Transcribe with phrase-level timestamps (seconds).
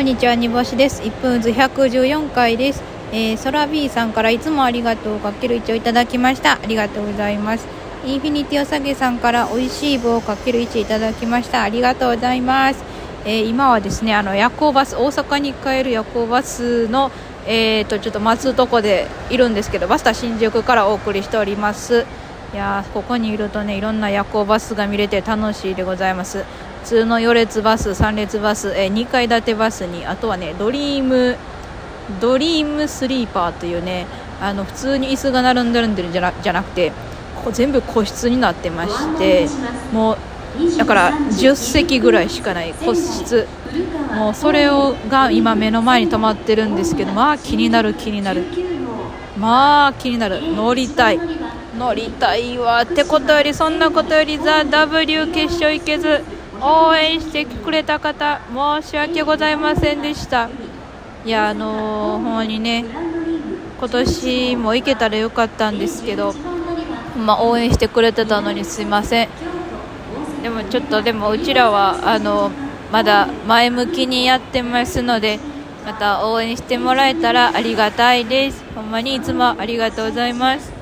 [0.00, 1.02] こんにちは、煮干しです。
[1.02, 2.82] 1分ず114回です。
[3.12, 6.54] えー、ソラビーさんからいつもありがとうかける1をいただきました。
[6.54, 7.66] ありがとうございます。
[8.06, 11.64] インフィニティおさげさんから美味しい棒かける1いただきました。
[11.64, 12.82] ありがとうございます。
[13.26, 17.12] えー、今はですね、あの夜行バス、大阪に帰る夜行バスの、
[17.46, 22.06] えーと、ちょっと待つとこでいるんですけど、バスタ新宿からお送りしております。
[22.54, 26.46] いやここにいるとね、いろんな夜行バスが見れて楽しいでございます。
[26.82, 31.36] 普通の4列バス、3列バス、えー、2階建てバスにあとはねドリーム
[32.20, 34.06] ドリームスリーパーというね
[34.40, 36.92] あの普通に椅子が並んでるんじゃなじゃなくて
[37.44, 39.46] こ全部個室になってまして
[39.92, 40.18] もう
[40.76, 43.46] だから10席ぐらいしかない個室。
[44.16, 48.44] もうそれをが今目の前に止まってるんですけどまあ気になる気になる。
[49.38, 50.40] まあ気になる。
[50.54, 51.20] 乗りたい。
[51.78, 52.82] 乗りたいわ。
[52.82, 56.22] ってことよりそんなことよりザ・ W 決勝行けず。
[56.62, 58.40] 応援してくれた方
[58.82, 60.48] 申し訳ございませんでした。
[61.24, 62.84] いやあのー、ほんまにね
[63.78, 66.34] 今年も行けたらよかったんですけど、
[67.16, 69.28] まあ、応援してくれてたのにすいません。
[70.42, 72.50] でもちょっとでもうちらはあの
[72.90, 75.38] まだ前向きにやってますので
[75.84, 78.64] また応援してもらえたらありがたいです。
[78.74, 80.72] ほんまにいつもありがとうございます。